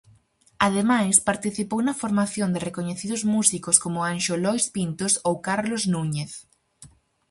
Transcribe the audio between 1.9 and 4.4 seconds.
formación de recoñecidos músicos como Anxo